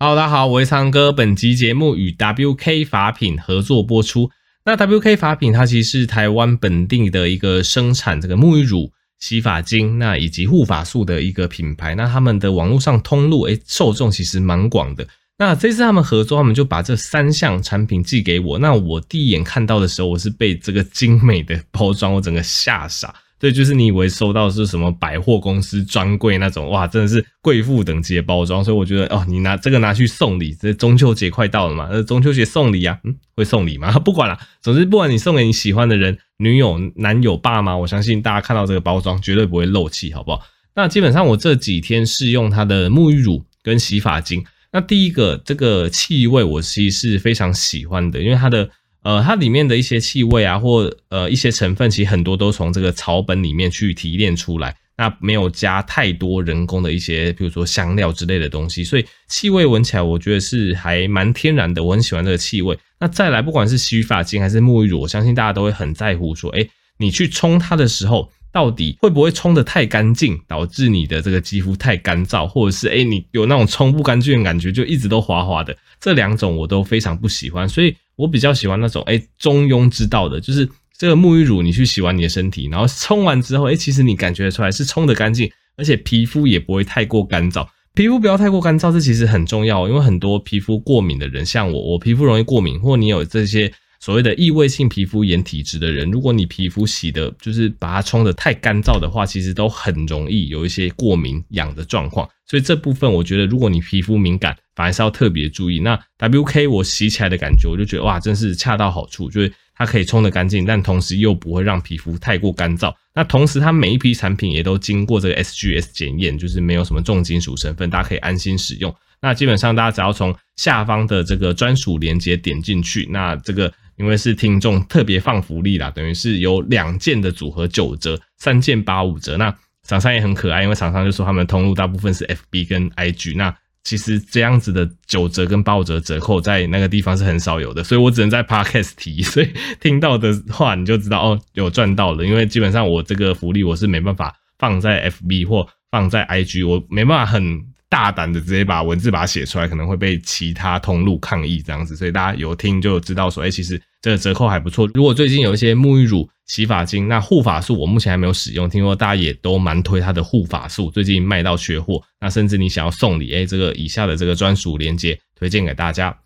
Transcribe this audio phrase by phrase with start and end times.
[0.00, 1.12] Hello，大家好，我是苍哥。
[1.12, 4.30] 本集节目与 WK 法品合作播出。
[4.64, 11.96] 那 WK 法品它其实是台湾本地的一个生产这个沐浴乳、洗发精，那以及护发素的一个品牌。
[11.96, 15.04] 那他们的网络上通路，诶，受众其实蛮广的。
[15.36, 18.56] 那这次他们合作，他们就把这三项产品寄给我。
[18.60, 23.12] 那我第一眼看到的时候，我是被这个精美的包装，我整个吓傻。
[23.38, 33.96] 对，就是你以为收到是什么百货公司专柜那种，哇，真的是贵妇等级的包装，所以我觉得哦，你拿这个拿去送礼，这中秋节快到了嘛，那中秋节送礼啊，嗯，会送礼吗？
[34.00, 40.42] 不管了，总之不管你送给你喜欢的人，女友、男友、爸妈，我相信大家看到这个包装绝对不会漏气，好不好？
[40.74, 48.68] 那基本上我这几天试用它的沐浴乳跟洗发精，那第一个这个气味我其实是非常喜欢的，因为它的。
[49.08, 62.78] 呃，它里面的一些气味啊，或呃一些成分，其实很多都从这个草本里面去提炼出来，那没有加太多人工的一些，比如说香料之类的东西，所以气味闻起来我觉得是还蛮天然的，我很喜欢这个气味。
[63.00, 77.94] 那再来，不管是洗发精还是沐浴乳，我相信大家都会很在乎说，诶，你去冲它的时候，到底会不会冲得太干净，导致你的这个肌肤太干燥，或者是诶你有那种冲不干净的感觉，就一直都滑滑的，这两种我都非常不喜欢，所以。
[78.18, 87.64] 我比较喜欢那种诶中庸之道的，就是这个沐浴乳，你去洗完你的身体，然后冲完之后，诶其实你感觉出来是冲得干净，而且皮肤也不会太过干燥。
[87.94, 102.28] 皮肤不要太过干燥，这其实很重要，因为很多皮肤过敏的人，像我，我皮肤容易过敏，或你有这些所谓的异位性皮肤炎体质的人，如果你皮肤洗的，就是把它冲得太干燥的话，其实都很容易有一些过敏痒的状况。
[102.46, 105.80] 所以这部分我觉得，如果你皮肤敏感，反而是要特别注意。
[105.80, 112.94] 那 WK 我洗起来的感觉，我就觉得哇，真是恰到好处，就是它可以冲得干净，但同时又不会让皮肤太过干燥。
[113.14, 118.94] 那同时它每一批产品也都经过这个 SGS 检验，就是没有什么重金属成分，大家可以安心使用。
[119.20, 129.36] 那基本上大家只要从下方的这个专属链接点进去，那这个因为是听众特别放福利啦，等于是有两件的组合九折，三件八五折。
[129.36, 129.54] 那
[129.86, 133.54] 厂商也很可爱，因为厂商就说他们通路大部分是 FB 跟 IG，那。
[133.84, 139.48] 其实这样子的九折跟八五折折扣在那个地方是很少有的，所以我只能在 Podcast 提， 所以
[139.80, 142.26] 听到的话你就知道哦，有赚到了。
[142.26, 147.64] 因为基本上我这个福利我是没办法放在 FB 或放在 IG，我没办法很
[147.98, 154.88] 大胆的直接把文字把它写出来，可能会被其他通路抗议这样子，所以大家有听就知道说，哎，其实这个折扣还不错。
[154.94, 162.00] 如果最近有一些沐浴乳、洗发精，那护发素我目前还没有使用，听说大家也都蛮推它的护发素，最近卖到缺货。
[162.20, 166.16] 那甚至你想要送礼，哎，这个以下的这个专属链接推荐给大家。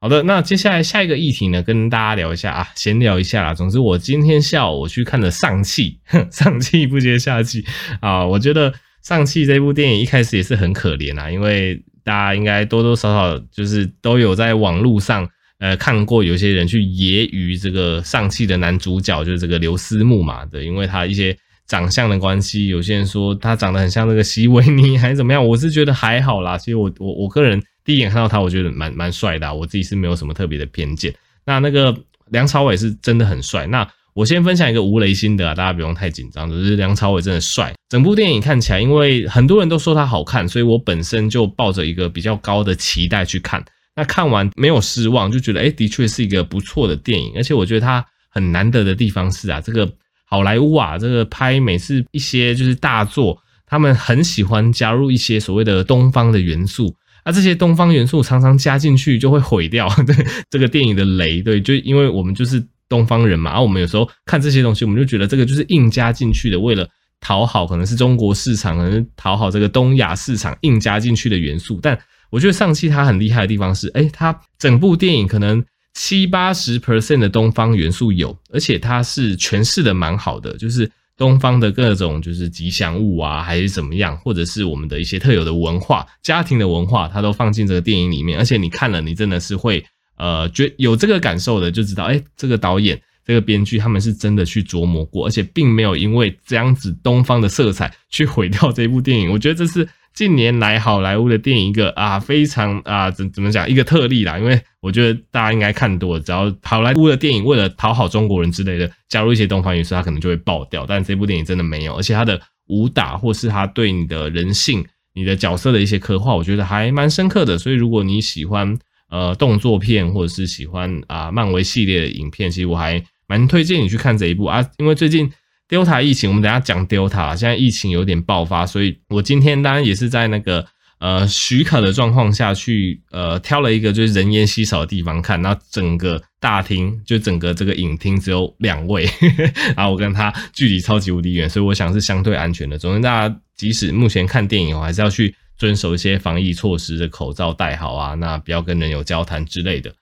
[0.00, 3.52] 好的，那接下来下一个议题呢，跟大家聊一下啊，闲聊一下啦。
[3.52, 7.62] 总之，我今天下午我去看了上气《上气》，上气不接下气
[8.00, 8.72] 啊，我觉得。
[9.02, 15.28] 上气这部电影一开始也是很可怜啊，因为大家应该多多少少就是都有在网络上
[15.58, 26.58] 呃看过，有些人去揶揄这个上气的男主角就是这个刘思慕嘛的，因为他一些长相的关系，有些人说他长得很像那个席维尼还是怎么样，我是觉得还好啦。
[26.58, 31.14] 其实我我我个人第一眼看到他，我觉得蛮蛮帅的啊，我自己是没有什么特别的偏见。
[31.44, 31.96] 那那个
[32.30, 33.66] 梁朝伟是真的很帅。
[33.66, 33.86] 那
[34.20, 37.72] 我先分享一个吴雷心得啊，大家不用太紧张，就是梁朝伟真的帅。
[37.88, 43.64] 整部电影看起来，因为很多人都说他好看，所以我本身就抱着一个比较高的期待去看。
[43.96, 47.32] 那看完没有失望，就觉得诶，的确是一个不错的电影。
[47.34, 49.90] 而且我觉得它很难得的地方是啊，这个
[50.26, 56.94] 好莱坞啊，这个拍每次一些就是大作，他们很喜欢加入一些所谓的东方的元素。
[57.24, 60.14] 那这些东方元素常常加进去就会毁掉对
[60.50, 61.40] 这个电影的雷。
[61.40, 62.62] 对，就因为我们就是。
[62.90, 66.86] 东方人嘛，而我们有时候看这些东西，我们就觉得这个就是硬加进去的，为了
[67.20, 71.78] 讨好可能是中国市场，可能是讨好这个东亚市场硬加进去的元素。
[71.80, 71.96] 但
[72.30, 75.64] 我觉得上气它很厉害的地方是，诶，它整部电影可能
[75.94, 89.84] 七八十 percent 的东方元素有，而且它是诠释的蛮好的，就是东方的各种就是吉祥物啊，还是怎么样，或者是我们的一些特有的文化、家庭的文化，它都放进这个电影里面，而且你看了，你真的是会。
[90.20, 99.32] 呃，觉有这个感受的就知道，哎，这个导演、这个编剧他们是真的去琢磨过，而且并没有因为这样子东方的色彩去毁掉这部电影。
[99.32, 104.38] 我觉得这是近年来好莱坞的电影一个啊非常啊怎怎么讲一个特例啦。
[104.38, 110.84] 因为我觉得大家应该看多了，只要好莱坞的电影为了讨好中国人之类的，加入一些东方元素，它可能就会爆掉。
[110.86, 114.84] 但这部电影真的没有，而且它的武打或是它对你的人性、
[115.14, 117.56] 你的角色的一些刻画，我觉得还蛮深刻的。
[117.56, 118.78] 所以如果你喜欢。
[119.10, 124.64] 呃，动作片或者是喜欢啊漫威系列的影片，其实我还蛮推荐你去看这一部啊。
[124.78, 125.30] 因为最近
[125.68, 130.64] Delta 疫情，我们等下讲 Delta，现在疫情有点爆发，所以我今天当然也是在那个
[131.00, 139.08] 呃许可的状况下去，呃挑了一个就是人烟稀少的地方看，然后整个大厅就整个这个影厅只有两位，
[139.76, 142.78] 然后我跟他距离超级无敌远，所以我想是相对安全的。
[142.78, 149.92] 总之，大家即使目前看电影，我还是要去遵守一些防疫措施的，口罩戴好啊，那不要跟人有交谈之类的。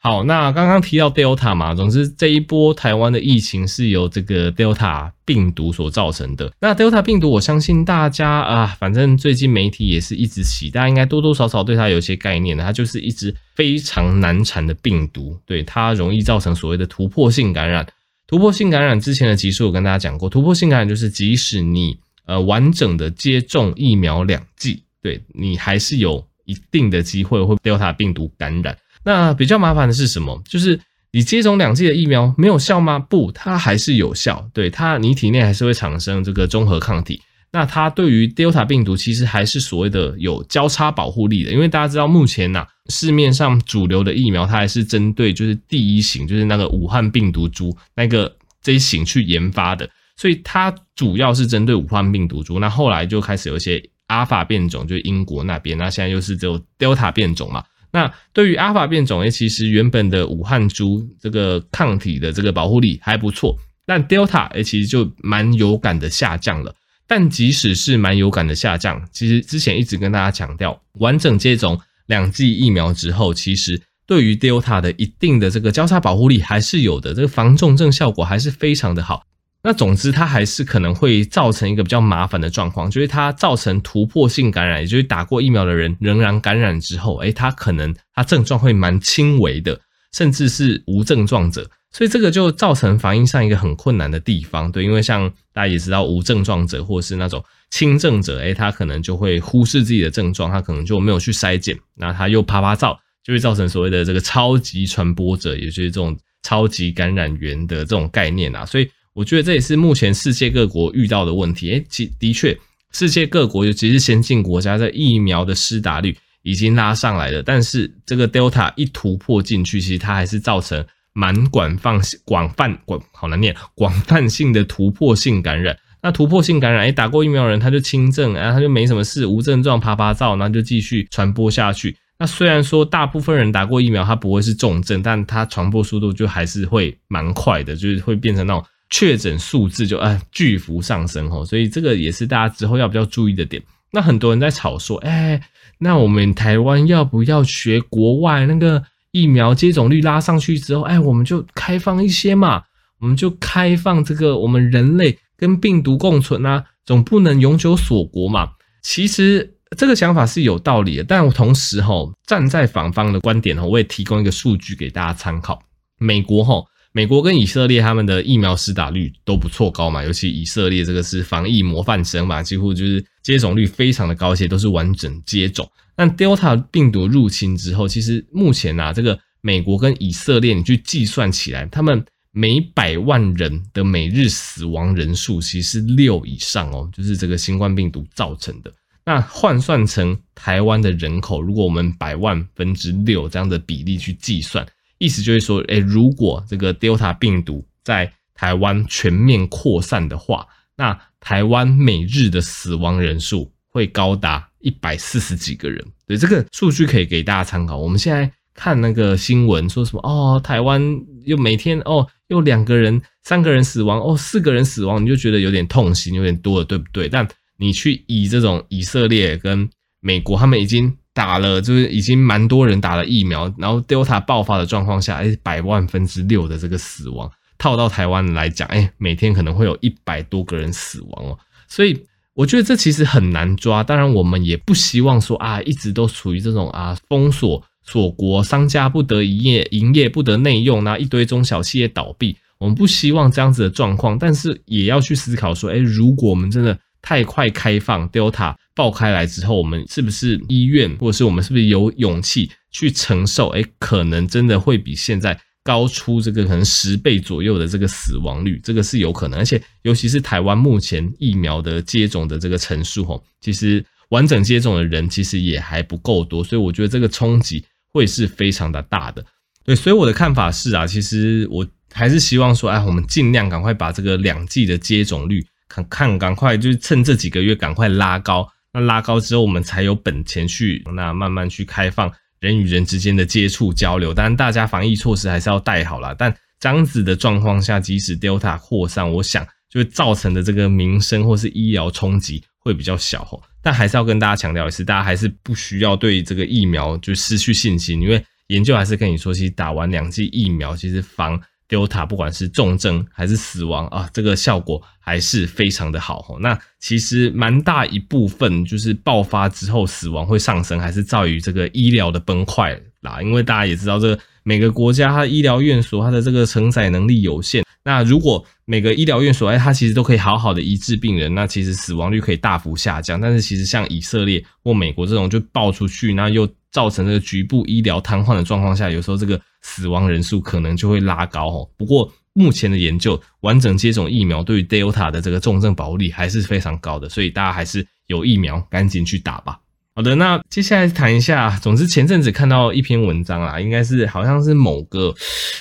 [0.00, 6.52] 好，那刚刚提到 Delta 嘛，总之这一波台湾的疫情是由这个 Delta 病毒所造成的。
[6.60, 12.62] 那 Delta 病毒，我相信大家啊，反正最近媒体也是一直洗，大家应该多多少少对它有些概念的。
[12.62, 17.84] 它就是一只非常难缠的病毒，对，它容易造成所谓的突破性感染。
[18.28, 28.76] 突破性感染之前的集数我跟大家讲过，突破性感染就是即使你呃完整的接种疫苗两剂，对，你还是有一定的机会会 Delta 病毒感染。
[29.04, 30.42] 那比较麻烦的是什么？
[30.46, 30.78] 就是
[31.12, 32.98] 你接种两剂的疫苗没有效吗？
[32.98, 34.48] 不，它还是有效。
[34.52, 37.20] 对它，你体内还是会产生这个中和抗体。
[37.50, 41.50] 那它对于 Delta 病毒其实还是所谓的有交叉保护力的。
[41.50, 52.58] 因为大家知道，目前呐、市面上主流的疫苗，它还是针对就是第一型，就是那个武汉病毒株那个这一型去研发的，所以它主要是针对武汉病毒株。
[52.58, 55.78] 那后来就开始有一些阿尔法变种，就是英国那边。
[55.78, 57.64] 那现在又是只有 Delta 变种嘛。
[57.90, 63.56] 那对于阿尔法变种，诶，其实原本的武汉株这个抗体的这个保护力还不错，
[63.86, 66.74] 但 Delta 诶，其实就蛮有感的下降了。
[67.06, 79.22] 但即使是蛮有感的下降，其实之前一直跟大家强调，完整接种两剂疫苗之后，其实对于 Delta 的一定的这个交叉保护力还是有的，这个防重症效果还是非常的好。
[79.60, 89.80] 那总之，它还是可能会造成一个比较麻烦的状况，就是它造成突破性感染，也就是打过疫苗的人仍然感染之后，诶，它可能它症状会蛮轻微的，
[90.12, 108.88] 甚至是无症状者，所以这个就造成防疫上一个很困难的地方，对，因为像大家也知道，无症状者或是那种轻症者，诶，他可能就会忽视自己的症状，他可能就没有去筛检，那他又啪啪照，就会造成所谓的这个超级传播者，也就是这种超级感染源的这种概念啊，所以。
[109.18, 111.72] 我觉得这也是目前世界各国遇到的问题。
[111.72, 112.56] 诶，其的确，
[112.92, 117.42] 世界各国尤其是先进国家，在疫苗的施打率已经拉上来了。
[117.42, 125.76] 但是这个 Delta 一突破进去，其实它还是造成蛮广泛、广泛、广好难念，广泛性的突破性感染。
[126.00, 131.96] 那突破性感染，诶，打过疫苗人他就轻症，然后他就没什么事，无症状，啪啪照，然后就继续传播下去。
[132.20, 138.64] 那虽然说大部分人打过疫苗，他不会是重症，但他传播速度就还是会蛮快的，就是会变成那种。
[138.90, 143.62] 确诊数字就啊巨幅上升吼，所以这个也是大家之后要比较注意的点。
[143.90, 145.40] 那很多人在吵说，哎，
[145.78, 152.62] 那我们台湾要不要学国外那个疫苗接种率拉上去之后，哎，我们就开放一些嘛，
[153.00, 158.50] 我们就开放这个我们人类跟病毒共存啊，总不能永久锁国嘛。
[158.82, 165.60] 其实这个想法是有道理的，但我同时吼站在反方的观点吼，我也提供一个数据给大家参考，
[165.98, 166.66] 美国吼。
[166.98, 175.70] 美国跟以色列他们的疫苗施打率都不错高嘛，尤其以色列这个是防疫模范生嘛，几乎就是接种率非常的高，而且都是完整接种。
[175.94, 188.72] 但 Delta 病毒入侵之后，其实目前、啊，这个美国跟以色列你去计算起来，他们每百万人的每日死亡人数其实是六以上哦，就是这个新冠病毒造成的。
[189.06, 194.66] 那换算成台湾的人口，如果我们百万分之六这样的比例去计算。
[194.98, 205.84] 意思就是说，诶，如果这个 Delta 病毒在台湾全面扩散的话，那台湾每日的死亡人数会高达一百四十几个人。
[206.06, 207.76] 对，这个数据可以给大家参考。
[207.76, 210.82] 我们现在看那个新闻，说什么哦，台湾
[211.24, 217.08] 又每天哦又两个人、三个人死亡，哦四个人死亡，你就觉得有点痛心，有点多了，对不对？
[217.08, 217.26] 但
[217.56, 219.68] 你去以这种以色列跟
[220.00, 220.96] 美国，他们已经。
[221.18, 233.82] 打了就是已经蛮多人打了疫苗，然后 Delta 爆发的状况下，哎，百万分之六的这个死亡，套到台湾来讲，哎，每天可能会有一百多个人死亡哦，所以我觉得这其实很难抓。
[233.82, 248.54] 当然，我们也不希望说啊，一直都处于这种啊封锁锁国，商家不得营业，营业不得内用，那一堆中小企业倒闭，我们不希望这样子的状况，但是也要去思考说，哎，如果我们真的太快开放 Delta。
[248.78, 253.48] 爆开来之后，我们是不是医院，或者是我们是不是有勇气去承受？
[253.48, 259.40] 诶，可能真的会比现在高出这个可能十倍左右的这个死亡率，这个是有可能。
[259.40, 269.24] 而且，尤其是台湾目前疫苗的接种的这个层数，吼，其实完整接种的人其实也还不够多，所以我觉得这个冲击会是非常的大的。
[269.64, 278.48] 对，所以我的看法是啊，其实我还是希望说，哎，我们尽量赶快把这个两剂的接种率看看，赶快就是趁这几个月赶快拉高。
[278.78, 284.14] 那拉高之后，我们才有本钱去那慢慢去开放人与人之间的接触交流。
[284.14, 286.14] 当然，大家防疫措施还是要带好啦。
[286.16, 293.42] 但这样子的状况下，即使 Delta 扩散，我想就会造成的这个民生或是医疗冲击会比较小吼。
[293.62, 306.38] 但还是要跟大家强调一次，大家还是不需要对这个疫苗就失去信心，因为研究还是跟你说，其实打完两剂疫苗，其实防 Delta 不管是重症还是死亡啊，这个效果还是非常的好吼。
[306.38, 313.20] 那其实蛮大一部分就是爆发之后死亡会上升，还是在于这个医疗的崩坏啦。
[313.20, 317.62] 因为大家也知道，这个每个国家它医疗院所它的这个承载能力有限。
[317.84, 323.20] 那如果每个医疗院所哎，它其实都可以好好的医治病人，那其实死亡率可以大幅下降。
[323.20, 331.70] 但是其实像以色列或美国这种就爆出去，那又造成这个局部医疗瘫痪的状况下，有时候这个死亡人数可能就会拉高哦。
[331.76, 339.58] 不过目前的研究，完整接种疫苗对于 Delta 的这个重症保护力还是非常高的，所以大家还是有疫苗赶紧去打吧。
[339.96, 341.58] 好的，那接下来谈一下。
[341.58, 345.12] 总之前阵子看到一篇文章啦，应该是好像是某个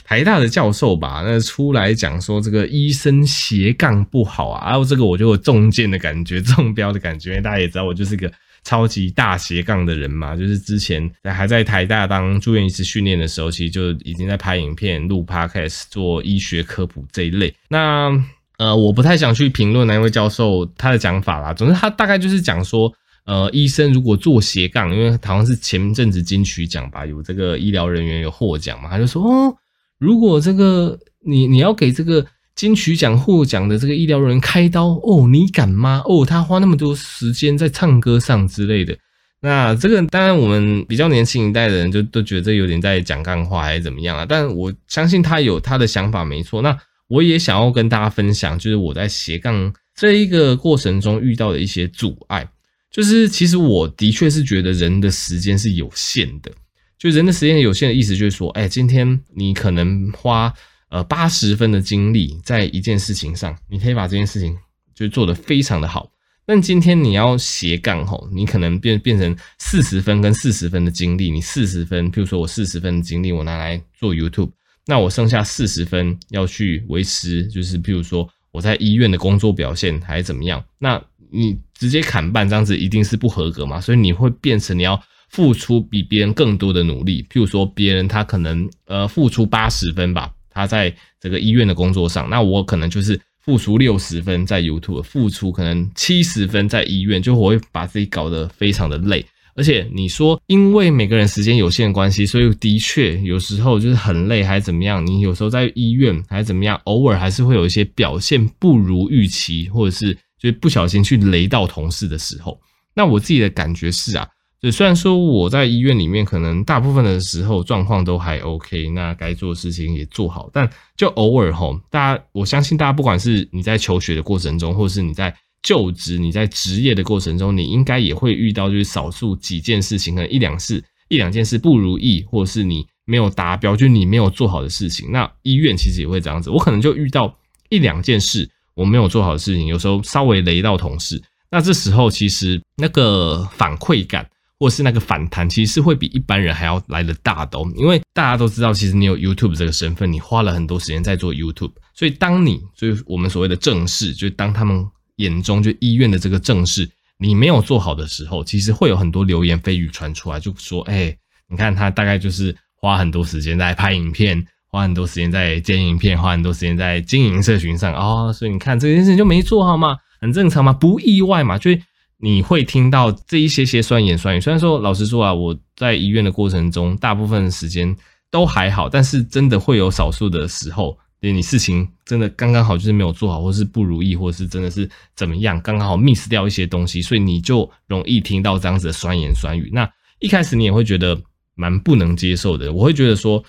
[0.03, 7.41] 台大的教授吧，那出来讲说这个医生斜杠不好啊，然后这个我就有中箭的感觉， 中标的感觉。
[7.41, 8.31] 大家也知道我就是个
[8.67, 17.53] 超级大斜杠的人嘛，就是之前还在台大当住院医师训练的时候，其实就已经在拍影片、录 Podcast、做医学科普这一类。
[17.69, 18.11] 那
[18.57, 21.53] 呃，我不太想去评论那位教授他的讲法啦。
[21.53, 22.93] 总之，他大概就是讲说。
[23.27, 29.53] 呃，医生如果做斜杠，因为好像是前阵子金曲奖吧，有这个医疗人员有获奖嘛，他就说哦，
[29.99, 32.25] 如果这个你你要给这个
[32.57, 36.01] 金曲奖获奖的这个医疗人员开刀哦，你敢吗？
[36.05, 38.97] 哦，他花那么多时间在唱歌上之类的，
[39.39, 44.25] 那这个当然我们比较年轻一代的人就都觉得这有点在讲干话还是怎么样啊？
[44.27, 46.61] 但我相信他有他的想法没错。
[46.61, 46.75] 那
[47.07, 52.45] 我也想要跟大家分享，就是我在斜杠这一个过程中遇到的一些阻碍。
[52.89, 56.51] 就是其实我的确是觉得人的时间是有限的，
[56.97, 60.51] 就人的时间有限的意思就是说，哎，今天你可能花
[60.89, 64.57] 呃八十分的精力在一件事情上，你可以把这件事情
[64.93, 66.09] 就做得非常的好。
[66.45, 74.51] 但今天你要斜杠吼，你可能变变成四十分跟四十分的精力，你四十分，譬如说我四十分的精力我拿来做 YouTube，
[74.85, 81.01] 那我剩下四十分要去维持，就是譬如说我在医院的工作表现还怎么样，那。
[81.29, 87.21] 你直接砍半这样子一定是不合格嘛，所以你会变成你要付出比别人更多的努力。
[87.23, 99.25] 譬如说别人他可能呃付出八十分吧，他在这个医院的工作上，那我可能就是付出六十分在 YouTube，付出可能七十分在医院，就我会把自己搞得非常的累。
[99.55, 110.17] 而且你说因为每个人时间有限的关系，所以的确有时候就是很累还是怎么样，你有时候在医院还是怎么样，偶尔还是会有一些表现不如预期，或者是。
[110.39, 112.59] 就不小心去雷到同事的时候，
[112.93, 114.27] 那我自己的感觉是啊，
[114.61, 135.11] 就虽然说我在医院里面可能大部分的时候状况都还 OK，那该做的事情也做好，但就偶尔吼，大家我相信大家不管是你在求学的过程中，或是你在就职、你在职业的过程中，你应该也会遇到就是少数几件事情，可能一两事、一两件事不如意，或者是你没有达标，就你没有做好的事情。
[135.11, 137.37] 那医院其实也会这样子，我可能就遇到
[137.69, 138.49] 一两件事。
[138.73, 147.65] 我没有做好的事情，有时候稍微雷到同事，那这时候其实那个反馈感或是那个反弹，其实是会比一般人还要来得大的哦。
[147.75, 154.85] 因为大家都知道，其实你有 YouTube 这个身份，你花了很多时间在做 YouTube，所以当你就是我们所谓的正事，就当他们
[155.17, 161.15] 眼中就医院的这个正事，你没有做好的时候，其实会有很多流言蜚语传出来，就说：“哎，
[161.49, 171.71] 你看他大概就是花很多时间在拍影片。”花很多时间在剪影片，花很多时间在经营社群上啊、哦，所以你看这件事情就没做好嘛，很正常嘛，不意外嘛，就
[172.19, 174.39] 你会听到这一些些酸言酸语。
[174.41, 177.95] 虽然说老实说啊，我在医院的过程中，大部分时间
[178.31, 189.69] 都还好，但是真的会有少数的时候，你事情真的刚刚好就是没有做好，或是不如意，或是真的是怎么样，刚刚好 miss 掉一些东西，所以你就容易听到这样子的酸言酸语。
[189.71, 191.19] 那一开始你也会觉得
[191.55, 193.43] 蛮不能接受的，我会觉得说。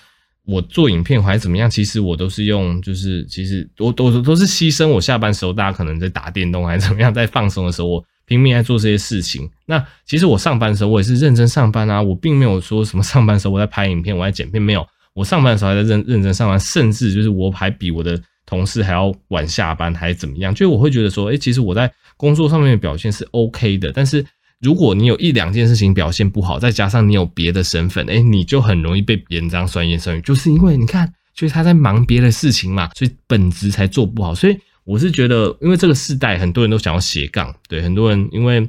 [0.45, 1.69] 我做影片还是怎么样？
[1.69, 9.49] 其实我都是用，就是其实我都都是牺牲我下班时候，大家可能在打电动还是怎么样，在放松的时候，我拼命在做这些事情。
[9.65, 14.87] 那其实我上班的时候，我也是认真上班啊，我并没有说什么上班的时候我在拍影片，我在剪片，没有。
[15.13, 20.55] 我上班的时候还在认认真上班，甚至就是我还比我的同事还要晚下班，还怎么样？
[20.55, 24.25] 就我会觉得说，诶，其实我在工作上面的表现是 OK 的，但是。
[24.61, 34.35] 如果你有一两件事情表现不好，再加上你有别的身份，诶，你就很容易被别人这样酸言酸语，就是因为你看，就是他在忙别的事情嘛，所以本职才做不好。
[34.35, 34.57] 所以
[34.89, 38.67] 我是觉得，因为这个世代很多人都想要斜杠，对，很多人因为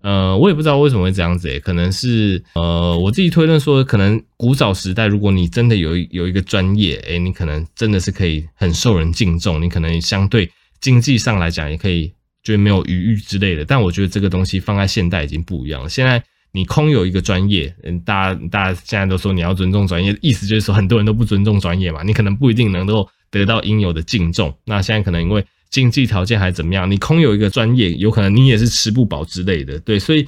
[0.00, 13.62] 呃，我也不知道为什么会这样子，诶，可能是呃，我自己推论说，可能古早时代，如果你真的有有一个专业，诶，你可能真的是可以很受人敬重，你可能相对经济上来讲也可以觉得没有余裕之类的。
[13.62, 15.88] 但我觉得这个东西放在现代已经不一样了。
[15.90, 16.22] 现在
[16.52, 24.56] 你空有一个专业，嗯，大家大家现在都说你要尊重专业，意思就是说很多人都不尊重专业嘛，你可能不一定能够得到应有的敬重。
[24.64, 26.90] 那现在可能因为经济条件还怎么样？
[26.90, 30.26] 你空有一个专业，有可能你也是吃不饱之类的，对，所以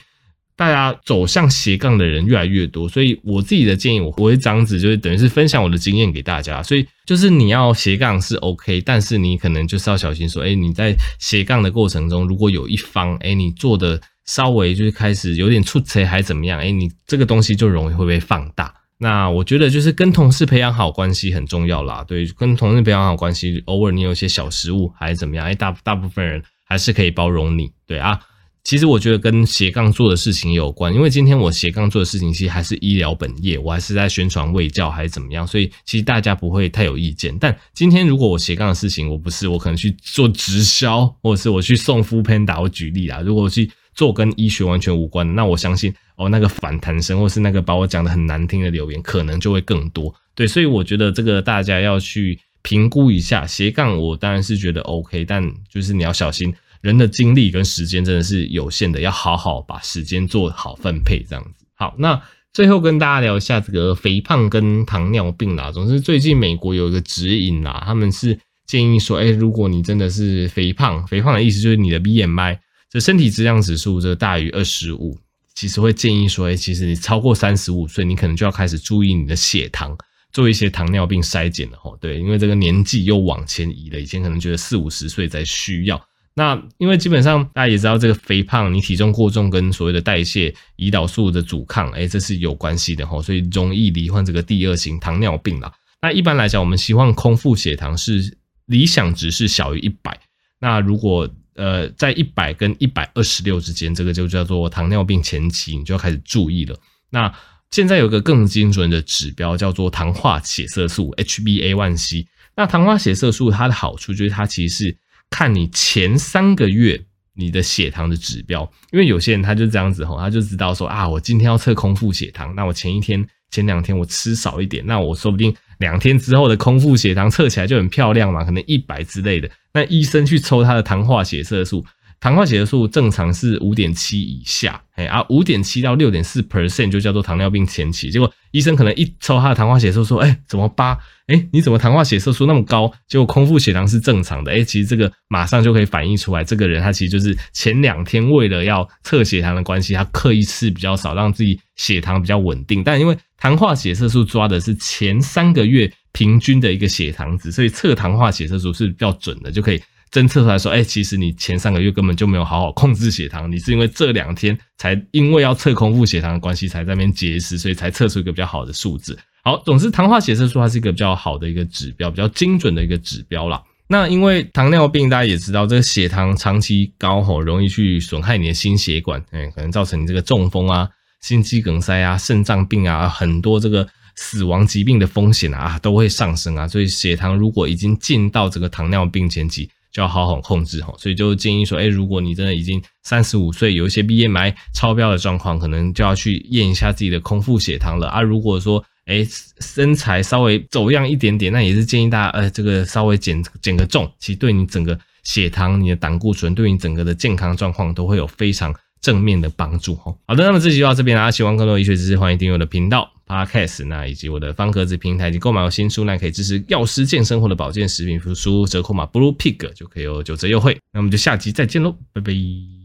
[0.55, 2.89] 大家走向斜杠的人越来越多。
[2.89, 6.63] 所以我自己的建议，我我会这样子，就是等于是分享我的经验给大家。
[6.63, 16.61] 所以就是你要斜杠是 OK，但是你可能就是要小心说，哎，你在斜杠的过程中，如果有一方，哎，你做的稍微就是开始有点出错还怎么样？
[16.61, 18.75] 哎，你这个东西就容易会被放大。
[19.03, 28.21] 那我觉得就是跟同事培养好关系很重要啦，对，跟同事培养好关系，偶尔你有些小失误还是怎么样，哎，大大部分人还是可以包容你，对啊。
[28.63, 37.35] 其实我觉得跟斜杠做的事情有关，因为今天我斜杠做的事情其实还是医疗本业，我还是在宣传卫教还是怎么样，所以其实大家不会太有意见。
[37.41, 43.71] 但今天如果我斜杠的事情，我不是，我可能去做直销，或者是我去送 f o o Panda，我举例啦，如果我去。
[44.01, 50.15] 做跟医学完全无关的，那我相信哦，那个反弹声或是那个把我讲的很难听的留言，可能就会更多。
[50.35, 53.95] 对，所以我觉得这个大家要去评估一下斜杠。
[53.99, 61.67] 我当然是觉得 OK，但就是你要小心，人的精力跟时间真的是有限的，要好好把时间做好分配，这样子。
[61.75, 62.19] 好，那
[62.55, 65.71] 最后跟大家聊一下这个肥胖跟糖尿病啦。
[65.71, 72.57] 总之，最近美国有一个指引啦，他们是建议说，哎，如果你真的是肥胖，肥胖的意思就是你的 BMI。
[72.91, 75.17] 这身体质量指数这大于二十五，
[75.55, 79.97] 其实会建议说，哎，其实你超过三十五岁，你可能就要开始注意你的血糖，
[80.33, 81.97] 做一些糖尿病筛检了吼。
[81.99, 86.03] 对，因为这个年纪又往前移了，以前可能觉得四五十岁才需要。
[86.35, 95.73] 那因为基本上大家也知道，这个肥胖，你体重过重跟所谓的代谢胰岛素的阻抗，哎，这是有关系的吼，所以容易罹患这个第二型糖尿病啦。
[96.03, 100.19] 那一般来讲，我们希望空腹血糖是理想值是小于一百。
[100.59, 101.29] 那如果
[101.61, 106.75] 呃，在一百跟一百二十六之间，这个就叫做糖尿病前期，你就要开始注意了。
[107.11, 107.31] 那
[107.71, 112.27] 现在有个更精准的指标，叫做糖化血色素 （HbA1c）。
[112.57, 114.97] 那糖化血色素它的好处就是它其实是
[115.29, 116.99] 看你前三个月
[117.35, 125.55] 你的血糖的指标，因为有些人他就这样子吼，他就知道说啊，我今天要测空腹血糖，那我前一天、前两天我吃少一点，那我说不定。
[125.81, 129.51] 两天之后的空腹血糖测起来就很漂亮嘛，可能一百之类的。
[129.75, 131.85] 那医生去抽他的糖化血色素，
[132.21, 138.11] 糖化血色素正常是五点七以下，哎啊，五点七到六点四 percent 就叫做糖尿病前期。
[138.11, 140.99] 结果医生可能一抽他的糖化血色素，说，哎，怎么八？
[141.29, 142.93] 哎，你怎么糖化血色素那么高？
[143.09, 144.53] 结果空腹血糖是正常的。
[144.53, 152.85] 哎，其实这个马上就可以反映出来，这个人他其实就是前两天为了要测血糖的关系，他刻意吃比较少，让自己血糖比较稳定。
[152.85, 159.81] 但因为糖化血色素抓的是前三个月平均的一个血糖值，所以测糖化血色素是比较准的，就可以
[160.11, 169.19] 侦测出来说，哎，其实你前三个月根本就没有好好控制血糖，你是因为这两天才因为要测空腹血糖的关系才在那边节食，所以才测出一个比较好的数字。
[169.43, 173.63] 好，总之糖化血色素它是一个比较好的一个指标，比较精准的一个指标啦。
[173.89, 180.89] 那因为糖尿病大家也知道，这个血糖长期高吼，容易去损害你的心血管，哎，可能造成你这个中风啊。
[181.21, 186.67] 心肌梗塞啊，肾脏病啊，很多这个死亡疾病的风险啊，都会上升啊。
[186.67, 190.95] 所以血糖如果已经进到这个糖尿病前期，就要好好控制哈。
[190.99, 198.21] 所以就建议说，哎，如果你真的已经三十五岁，有一些 BMI 超标的状况，可能就要去验一下自己的空腹血糖了啊。
[198.21, 199.27] 如果说，哎，
[199.61, 208.75] 身材稍微走样一点点，那也是建议大家，呃，这个稍微减减个重，其实对你整个血糖、你的胆固醇，对你整个的健康状况都会有非常。
[209.03, 210.15] 正面的帮助哈。
[210.27, 211.31] 好的，那么这期就到这边啦。
[211.31, 220.77] 喜欢更多医学知识，欢迎订阅我的频道 Podcast，那以及我的方格子平台，已经购买我新书，那可以支持药师健身或者保健食品，复苏折扣码 Blue Pig 就可以有九折优惠。
[220.93, 222.80] 那我们就下集再见喽，拜拜。